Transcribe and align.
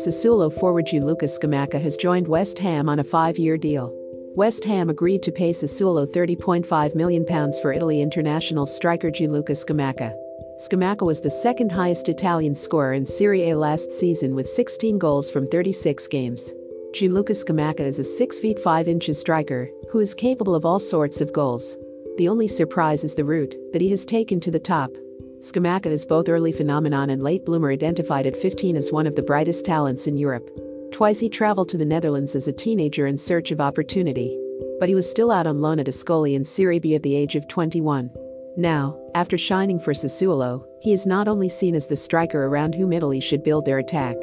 Sassuolo 0.00 0.50
forward 0.50 0.86
Gianluca 0.86 1.26
Scamacca 1.26 1.78
has 1.78 1.94
joined 1.94 2.26
West 2.26 2.58
Ham 2.60 2.88
on 2.88 3.00
a 3.00 3.04
five-year 3.04 3.58
deal. 3.58 3.92
West 4.34 4.64
Ham 4.64 4.88
agreed 4.88 5.22
to 5.22 5.30
pay 5.30 5.50
Sassuolo 5.50 6.06
£30.5 6.06 6.94
million 6.94 7.26
for 7.60 7.70
Italy 7.70 8.00
international 8.00 8.64
striker 8.64 9.10
Gianluca 9.10 9.52
Scamacca. 9.52 10.14
Scamacca 10.58 11.04
was 11.04 11.20
the 11.20 11.28
second 11.28 11.70
highest 11.70 12.08
Italian 12.08 12.54
scorer 12.54 12.94
in 12.94 13.04
Serie 13.04 13.50
A 13.50 13.58
last 13.58 13.92
season 13.92 14.34
with 14.34 14.48
16 14.48 14.96
goals 14.96 15.30
from 15.30 15.46
36 15.48 16.08
games. 16.08 16.50
Gianluca 16.94 17.34
Scamacca 17.34 17.80
is 17.80 17.98
a 17.98 18.04
6 18.04 18.38
feet 18.38 18.58
5 18.58 18.88
inches 18.88 19.20
striker 19.20 19.68
who 19.90 19.98
is 19.98 20.14
capable 20.14 20.54
of 20.54 20.64
all 20.64 20.78
sorts 20.78 21.20
of 21.20 21.34
goals. 21.34 21.76
The 22.16 22.28
only 22.28 22.48
surprise 22.48 23.04
is 23.04 23.14
the 23.14 23.24
route 23.26 23.54
that 23.74 23.82
he 23.82 23.90
has 23.90 24.06
taken 24.06 24.40
to 24.40 24.50
the 24.50 24.58
top. 24.58 24.90
Scamacca 25.40 25.86
is 25.86 26.04
both 26.04 26.28
early 26.28 26.52
phenomenon 26.52 27.08
and 27.08 27.22
late 27.22 27.46
bloomer 27.46 27.70
identified 27.70 28.26
at 28.26 28.36
15 28.36 28.76
as 28.76 28.92
one 28.92 29.06
of 29.06 29.16
the 29.16 29.22
brightest 29.22 29.64
talents 29.64 30.06
in 30.06 30.18
Europe. 30.18 30.50
Twice 30.92 31.18
he 31.18 31.30
traveled 31.30 31.70
to 31.70 31.78
the 31.78 31.84
Netherlands 31.84 32.34
as 32.34 32.46
a 32.46 32.52
teenager 32.52 33.06
in 33.06 33.16
search 33.16 33.50
of 33.50 33.58
opportunity. 33.58 34.38
But 34.78 34.90
he 34.90 34.94
was 34.94 35.10
still 35.10 35.30
out 35.30 35.46
on 35.46 35.62
loan 35.62 35.78
at 35.78 35.86
Ascoli 35.86 36.34
in 36.34 36.44
Serie 36.44 36.78
B 36.78 36.94
at 36.94 37.02
the 37.02 37.16
age 37.16 37.36
of 37.36 37.48
21. 37.48 38.10
Now, 38.58 39.00
after 39.14 39.38
shining 39.38 39.80
for 39.80 39.94
Sassuolo, 39.94 40.62
he 40.82 40.92
is 40.92 41.06
not 41.06 41.26
only 41.26 41.48
seen 41.48 41.74
as 41.74 41.86
the 41.86 41.96
striker 41.96 42.44
around 42.44 42.74
whom 42.74 42.92
Italy 42.92 43.20
should 43.20 43.42
build 43.42 43.64
their 43.64 43.78
attack. 43.78 44.16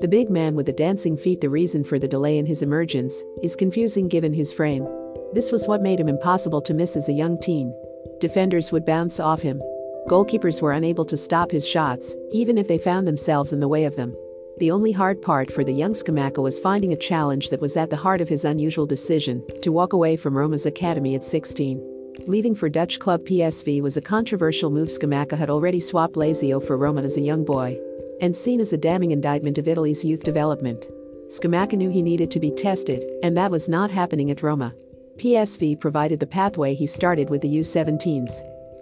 The 0.00 0.08
big 0.08 0.28
man 0.28 0.56
with 0.56 0.66
the 0.66 0.72
dancing 0.72 1.16
feet 1.16 1.40
the 1.40 1.50
reason 1.50 1.84
for 1.84 2.00
the 2.00 2.08
delay 2.08 2.38
in 2.38 2.46
his 2.46 2.62
emergence 2.62 3.22
is 3.44 3.54
confusing 3.54 4.08
given 4.08 4.32
his 4.32 4.52
frame. 4.52 4.88
This 5.34 5.52
was 5.52 5.68
what 5.68 5.82
made 5.82 6.00
him 6.00 6.08
impossible 6.08 6.62
to 6.62 6.74
miss 6.74 6.96
as 6.96 7.08
a 7.08 7.12
young 7.12 7.38
teen. 7.40 7.72
Defenders 8.18 8.72
would 8.72 8.84
bounce 8.84 9.20
off 9.20 9.40
him, 9.40 9.62
Goalkeepers 10.08 10.60
were 10.60 10.72
unable 10.72 11.06
to 11.06 11.16
stop 11.16 11.50
his 11.50 11.66
shots, 11.66 12.14
even 12.30 12.58
if 12.58 12.68
they 12.68 12.76
found 12.76 13.08
themselves 13.08 13.54
in 13.54 13.60
the 13.60 13.68
way 13.68 13.84
of 13.84 13.96
them. 13.96 14.14
The 14.58 14.70
only 14.70 14.92
hard 14.92 15.22
part 15.22 15.50
for 15.50 15.64
the 15.64 15.72
young 15.72 15.94
Scamacca 15.94 16.42
was 16.42 16.60
finding 16.60 16.92
a 16.92 16.96
challenge 16.96 17.48
that 17.48 17.60
was 17.60 17.76
at 17.76 17.88
the 17.88 17.96
heart 17.96 18.20
of 18.20 18.28
his 18.28 18.44
unusual 18.44 18.84
decision 18.84 19.42
to 19.62 19.72
walk 19.72 19.94
away 19.94 20.16
from 20.16 20.36
Roma's 20.36 20.66
academy 20.66 21.14
at 21.14 21.24
16. 21.24 21.80
Leaving 22.26 22.54
for 22.54 22.68
Dutch 22.68 22.98
club 22.98 23.24
PSV 23.24 23.80
was 23.80 23.96
a 23.96 24.02
controversial 24.02 24.70
move 24.70 24.88
Scamacca 24.88 25.38
had 25.38 25.48
already 25.48 25.80
swapped 25.80 26.16
Lazio 26.16 26.64
for 26.64 26.76
Roma 26.76 27.02
as 27.02 27.16
a 27.16 27.22
young 27.22 27.42
boy. 27.42 27.78
And 28.20 28.36
seen 28.36 28.60
as 28.60 28.74
a 28.74 28.78
damning 28.78 29.10
indictment 29.10 29.56
of 29.56 29.66
Italy's 29.66 30.04
youth 30.04 30.22
development. 30.22 30.86
Scamacca 31.28 31.78
knew 31.78 31.90
he 31.90 32.02
needed 32.02 32.30
to 32.30 32.40
be 32.40 32.50
tested, 32.50 33.02
and 33.22 33.36
that 33.36 33.50
was 33.50 33.70
not 33.70 33.90
happening 33.90 34.30
at 34.30 34.42
Roma. 34.42 34.74
PSV 35.16 35.80
provided 35.80 36.20
the 36.20 36.26
pathway 36.26 36.74
he 36.74 36.86
started 36.86 37.30
with 37.30 37.40
the 37.40 37.56
U17s. 37.56 38.30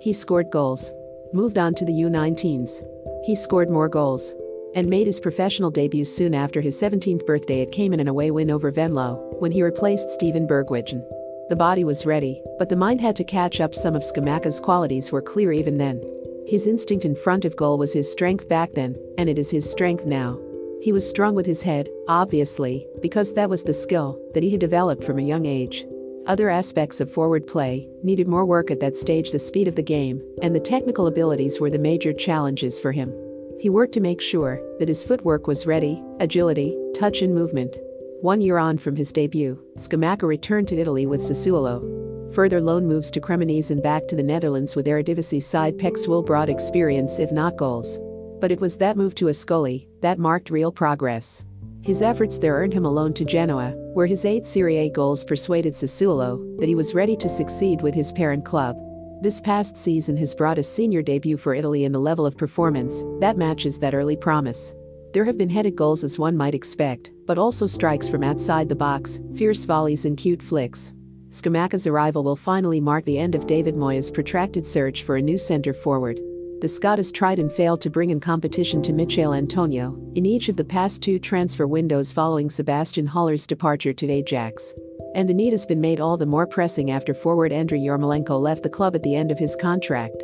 He 0.01 0.13
scored 0.13 0.51
goals, 0.51 0.91
moved 1.35 1.59
on 1.59 1.75
to 1.75 1.85
the 1.85 1.93
U19s. 1.93 2.83
He 3.25 3.35
scored 3.35 3.71
more 3.71 3.89
goals 3.89 4.35
and 4.75 4.89
made 4.89 5.07
his 5.07 5.21
professional 5.21 5.71
debut 5.71 6.05
soon 6.05 6.35
after 6.35 6.61
his 6.61 6.81
17th 6.81 7.27
birthday 7.27 7.63
at 7.63 7.73
Cayman 7.73 8.01
an 8.01 8.09
away 8.09 8.31
win 8.31 8.51
over 8.51 8.71
Venlo 8.71 9.37
when 9.39 9.53
he 9.53 9.63
replaced 9.63 10.11
Steven 10.11 10.47
Bergwijn. 10.47 11.03
The 11.49 11.57
body 11.57 11.85
was 11.85 12.07
ready, 12.07 12.43
but 12.59 12.69
the 12.69 12.77
mind 12.77 13.01
had 13.01 13.17
to 13.17 13.25
catch 13.25 13.61
up 13.61 13.75
some 13.75 13.95
of 13.95 14.03
Scamacca's 14.03 14.61
qualities 14.61 15.13
were 15.13 15.21
clear 15.21 15.53
even 15.53 15.77
then. 15.77 16.03
His 16.47 16.67
instinct 16.67 17.05
in 17.05 17.15
front 17.15 17.45
of 17.45 17.57
goal 17.57 17.79
was 17.79 17.93
his 17.93 18.11
strength 18.11 18.49
back 18.49 18.73
then, 18.73 18.97
and 19.19 19.29
it 19.29 19.39
is 19.39 19.51
his 19.51 19.71
strength 19.71 20.07
now. 20.07 20.39
He 20.81 20.93
was 20.93 21.09
strong 21.09 21.35
with 21.35 21.47
his 21.47 21.63
head, 21.63 21.89
obviously, 22.09 22.87
because 23.01 23.35
that 23.35 23.51
was 23.51 23.63
the 23.63 23.73
skill 23.73 24.19
that 24.35 24.43
he 24.43 24.51
had 24.51 24.61
developed 24.61 25.05
from 25.05 25.19
a 25.19 25.23
young 25.23 25.47
age. 25.47 25.85
Other 26.27 26.51
aspects 26.51 27.01
of 27.01 27.11
forward 27.11 27.49
play 27.49 27.89
needed 28.05 28.29
more 28.29 28.45
work 28.45 28.71
at 28.71 28.79
that 28.79 28.97
stage 28.97 29.33
the 29.33 29.41
speed 29.41 29.67
of 29.67 29.75
the 29.75 29.83
game 29.83 30.23
and 30.41 30.55
the 30.55 30.61
technical 30.61 31.09
abilities 31.09 31.59
were 31.59 31.71
the 31.71 31.79
major 31.79 32.13
challenges 32.13 32.79
for 32.79 32.93
him. 32.93 33.13
He 33.59 33.69
worked 33.69 33.93
to 33.95 34.01
make 34.01 34.21
sure 34.21 34.61
that 34.79 34.87
his 34.87 35.03
footwork 35.03 35.49
was 35.49 35.67
ready, 35.67 36.01
agility, 36.21 36.79
touch 36.95 37.23
and 37.23 37.35
movement. 37.35 37.77
One 38.21 38.41
year 38.41 38.59
on 38.59 38.79
from 38.79 38.95
his 38.95 39.13
debut, 39.13 39.61
Scamacca 39.79 40.23
returned 40.23 40.69
to 40.69 40.77
Italy 40.77 41.07
with 41.07 41.23
Sassuolo. 41.23 42.33
Further 42.33 42.61
loan 42.61 42.87
moves 42.87 43.11
to 43.11 43.21
Cremonese 43.21 43.73
and 43.73 43.83
back 43.83 44.07
to 44.07 44.15
the 44.15 44.23
Netherlands 44.23 44.77
with 44.77 44.87
Eredivisie 44.87 45.43
side 45.43 45.77
PEC 45.77 45.95
Zwolle 45.95 46.25
brought 46.25 46.49
experience 46.49 47.19
if 47.19 47.33
not 47.33 47.57
goals. 47.57 47.99
But 48.41 48.53
it 48.53 48.61
was 48.61 48.77
that 48.77 48.97
move 48.97 49.17
to 49.17 49.25
Ascoli 49.25 49.89
that 50.03 50.21
marked 50.21 50.51
real 50.51 50.71
progress. 50.71 51.43
His 51.83 52.01
efforts 52.01 52.39
there 52.39 52.55
earned 52.55 52.73
him 52.73 52.85
a 52.85 52.91
loan 52.91 53.13
to 53.15 53.25
Genoa, 53.25 53.73
where 53.93 54.07
his 54.07 54.25
eight 54.25 54.47
Serie 54.47 54.77
A 54.79 54.89
goals 54.89 55.25
persuaded 55.25 55.73
Sassuolo 55.73 56.39
that 56.61 56.69
he 56.69 56.77
was 56.77 56.95
ready 56.95 57.17
to 57.17 57.29
succeed 57.29 57.83
with 57.83 57.93
his 57.93 58.13
parent 58.13 58.45
club. 58.45 58.77
This 59.21 59.41
past 59.41 59.77
season 59.77 60.17
has 60.19 60.33
brought 60.33 60.59
a 60.59 60.63
senior 60.63 61.03
debut 61.03 61.37
for 61.37 61.55
Italy 61.55 61.85
in 61.85 61.91
the 61.91 61.99
level 61.99 62.25
of 62.25 62.39
performance 62.39 63.03
that 63.19 63.37
matches 63.37 63.81
that 63.81 63.95
early 63.95 64.17
promise. 64.17 64.73
There 65.13 65.25
have 65.25 65.37
been 65.37 65.51
headed 65.51 65.75
goals 65.75 66.05
as 66.05 66.21
one 66.21 66.37
might 66.37 66.55
expect, 66.55 67.11
but 67.27 67.37
also 67.37 67.67
strikes 67.67 68.09
from 68.09 68.23
outside 68.23 68.69
the 68.69 68.77
box, 68.77 69.19
fierce 69.35 69.65
volleys 69.65 70.05
and 70.05 70.17
cute 70.17 70.41
flicks. 70.41 70.93
Scamacca's 71.31 71.89
arrival 71.89 72.23
will 72.23 72.37
finally 72.37 72.81
mark 72.81 73.05
the 73.07 73.19
end 73.19 73.35
of 73.35 73.49
David 73.49 73.75
Moyes' 73.75 74.13
protracted 74.13 74.65
search 74.65 75.03
for 75.03 75.17
a 75.17 75.23
new 75.23 75.37
centre 75.37 75.75
forward 75.75 76.21
the 76.63 76.69
Scot 76.69 76.99
has 77.01 77.11
tried 77.11 77.41
and 77.41 77.51
failed 77.51 77.81
to 77.81 77.91
bring 77.91 78.11
in 78.11 78.21
competition 78.21 78.81
to 78.83 78.93
Michail 78.93 79.35
Antonio 79.35 80.01
in 80.15 80.25
each 80.25 80.49
of 80.49 80.57
the 80.57 80.63
past 80.63 81.03
two 81.03 81.19
transfer 81.19 81.67
windows 81.67 82.13
following 82.13 82.49
Sebastian 82.49 83.05
Haller's 83.05 83.49
departure 83.49 83.93
to 83.93 84.09
Ajax. 84.09 84.73
And 85.17 85.29
the 85.29 85.35
need 85.35 85.53
has 85.53 85.67
been 85.67 85.81
made 85.81 85.99
all 85.99 86.17
the 86.17 86.25
more 86.25 86.47
pressing 86.47 86.93
after 86.93 87.15
forward 87.15 87.51
Andrei 87.51 87.81
Yarmolenko 87.81 88.41
left 88.41 88.63
the 88.63 88.71
club 88.71 88.95
at 88.95 89.03
the 89.03 89.17
end 89.17 89.33
of 89.33 89.41
his 89.41 89.57
contract. 89.57 90.23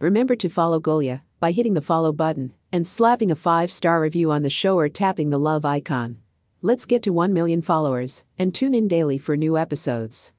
Remember 0.00 0.34
to 0.36 0.48
follow 0.48 0.80
Golia 0.80 1.20
by 1.38 1.52
hitting 1.52 1.74
the 1.74 1.82
follow 1.82 2.10
button 2.10 2.54
and 2.72 2.86
slapping 2.86 3.30
a 3.30 3.36
5-star 3.36 4.00
review 4.00 4.30
on 4.30 4.40
the 4.40 4.48
show 4.48 4.78
or 4.78 4.88
tapping 4.88 5.28
the 5.28 5.38
love 5.38 5.66
icon. 5.66 6.16
Let's 6.62 6.86
get 6.86 7.02
to 7.02 7.12
1 7.12 7.34
million 7.34 7.60
followers 7.60 8.24
and 8.38 8.54
tune 8.54 8.74
in 8.74 8.88
daily 8.88 9.18
for 9.18 9.36
new 9.36 9.58
episodes. 9.58 10.32